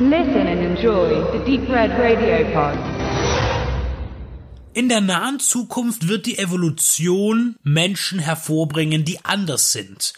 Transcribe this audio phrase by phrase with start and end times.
[0.00, 2.76] Listen and enjoy the Deep Red Radio Pod.
[4.72, 10.14] In der nahen Zukunft wird die Evolution Menschen hervorbringen, die anders sind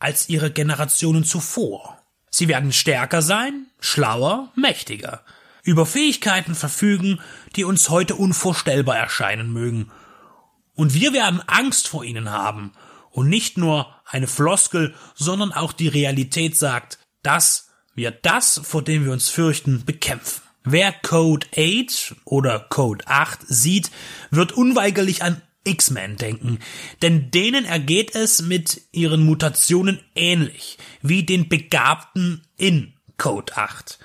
[0.00, 1.96] als ihre Generationen zuvor.
[2.28, 5.22] Sie werden stärker sein, schlauer, mächtiger,
[5.62, 7.20] über Fähigkeiten verfügen,
[7.54, 9.92] die uns heute unvorstellbar erscheinen mögen.
[10.74, 12.72] Und wir werden Angst vor ihnen haben,
[13.12, 19.04] und nicht nur eine Floskel, sondern auch die Realität sagt, dass wir das, vor dem
[19.04, 20.42] wir uns fürchten, bekämpfen.
[20.64, 23.90] Wer Code 8 oder Code 8 sieht,
[24.30, 26.58] wird unweigerlich an X-Men denken,
[27.02, 33.98] denn denen ergeht es mit ihren Mutationen ähnlich wie den Begabten in Code 8.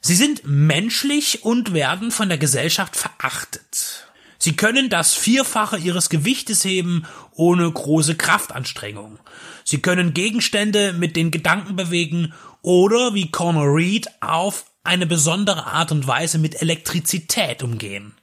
[0.00, 4.07] Sie sind menschlich und werden von der Gesellschaft verachtet.
[4.38, 9.18] Sie können das Vierfache ihres Gewichtes heben ohne große Kraftanstrengung.
[9.64, 15.90] Sie können Gegenstände mit den Gedanken bewegen oder wie Connor Reed auf eine besondere Art
[15.92, 18.14] und Weise mit Elektrizität umgehen.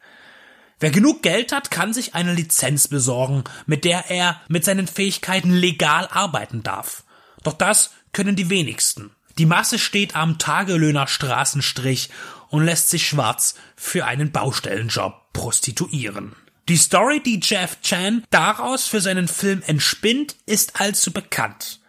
[0.80, 5.52] Wer genug Geld hat, kann sich eine Lizenz besorgen, mit der er mit seinen Fähigkeiten
[5.52, 7.03] legal arbeiten darf.
[7.43, 9.11] Doch das können die wenigsten.
[9.38, 12.09] Die Masse steht am Tagelöhner Straßenstrich
[12.49, 16.33] und lässt sich schwarz für einen Baustellenjob prostituieren.
[16.69, 21.81] Die Story, die Jeff Chan daraus für seinen Film entspinnt, ist allzu bekannt.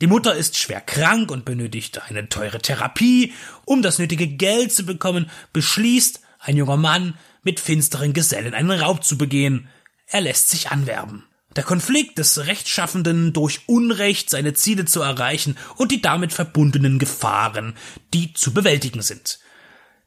[0.00, 3.32] Die Mutter ist schwer krank und benötigt eine teure Therapie.
[3.64, 9.04] Um das nötige Geld zu bekommen, beschließt ein junger Mann, mit finsteren Gesellen einen Raub
[9.04, 9.68] zu begehen.
[10.06, 11.24] Er lässt sich anwerben.
[11.56, 17.74] Der Konflikt des Rechtschaffenden durch Unrecht seine Ziele zu erreichen und die damit verbundenen Gefahren,
[18.14, 19.38] die zu bewältigen sind.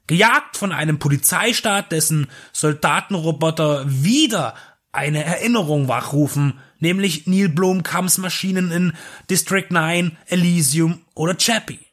[0.08, 4.54] Gejagt von einem Polizeistaat, dessen Soldatenroboter wieder
[4.90, 8.94] eine Erinnerung wachrufen, nämlich Neil Blomkamps Maschinen in
[9.28, 11.86] District 9, Elysium oder Chappie.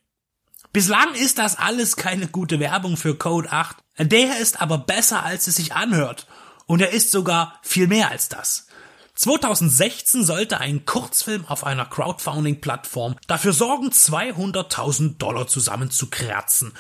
[0.72, 3.77] Bislang ist das alles keine gute Werbung für Code 8.
[3.99, 6.25] Der ist aber besser, als es sich anhört.
[6.67, 8.67] Und er ist sogar viel mehr als das.
[9.16, 16.73] 2016 sollte ein Kurzfilm auf einer Crowdfunding-Plattform dafür sorgen, 200.000 Dollar zusammenzukratzen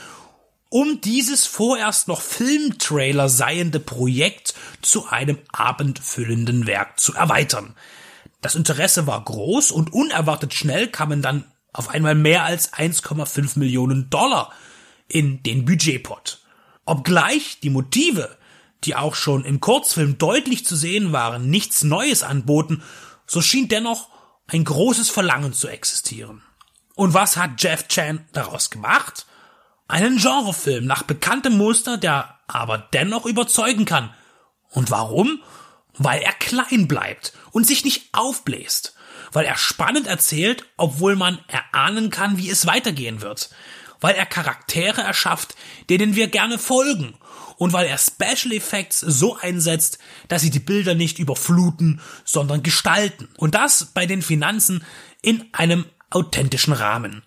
[0.75, 7.75] um dieses vorerst noch Filmtrailer seiende Projekt zu einem abendfüllenden Werk zu erweitern.
[8.41, 14.09] Das Interesse war groß und unerwartet schnell kamen dann auf einmal mehr als 1,5 Millionen
[14.09, 14.51] Dollar
[15.07, 16.41] in den Budgetpot.
[16.83, 18.37] Obgleich die Motive,
[18.83, 22.83] die auch schon im Kurzfilm deutlich zu sehen waren, nichts Neues anboten,
[23.25, 24.09] so schien dennoch
[24.47, 26.43] ein großes Verlangen zu existieren.
[26.95, 29.25] Und was hat Jeff Chan daraus gemacht?
[29.87, 34.13] Einen Genrefilm nach bekanntem Muster, der aber dennoch überzeugen kann.
[34.71, 35.41] Und warum?
[35.97, 38.95] Weil er klein bleibt und sich nicht aufbläst.
[39.31, 43.49] Weil er spannend erzählt, obwohl man erahnen kann, wie es weitergehen wird.
[44.01, 45.55] Weil er Charaktere erschafft,
[45.89, 47.15] denen wir gerne folgen.
[47.57, 53.29] Und weil er Special Effects so einsetzt, dass sie die Bilder nicht überfluten, sondern gestalten.
[53.37, 54.83] Und das bei den Finanzen
[55.21, 57.23] in einem authentischen Rahmen.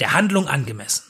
[0.00, 1.04] Der Handlung angemessen.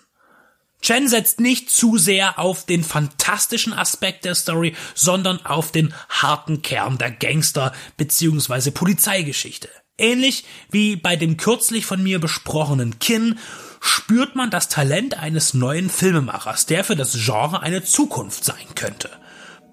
[0.81, 6.62] Chen setzt nicht zu sehr auf den fantastischen Aspekt der Story, sondern auf den harten
[6.62, 8.71] Kern der Gangster- bzw.
[8.71, 9.69] Polizeigeschichte.
[9.99, 13.38] Ähnlich wie bei dem kürzlich von mir besprochenen Kin
[13.81, 19.11] spürt man das Talent eines neuen Filmemachers, der für das Genre eine Zukunft sein könnte.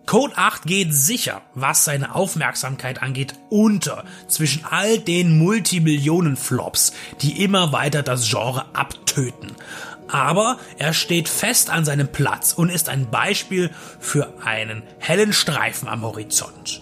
[0.07, 7.71] Code 8 geht sicher, was seine Aufmerksamkeit angeht, unter zwischen all den Multimillionen-Flops, die immer
[7.71, 9.55] weiter das Genre abtöten
[10.07, 15.88] aber er steht fest an seinem Platz und ist ein Beispiel für einen hellen Streifen
[15.88, 16.81] am Horizont.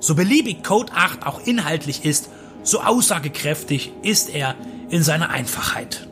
[0.00, 2.28] So beliebig Code 8 auch inhaltlich ist,
[2.62, 4.54] so aussagekräftig ist er
[4.90, 6.08] in seiner Einfachheit.